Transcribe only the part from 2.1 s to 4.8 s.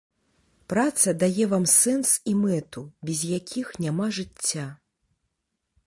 і мэту, без якіх няма жыцця.